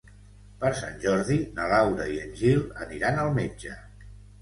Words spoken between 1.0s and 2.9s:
Jordi na Laura i en Gil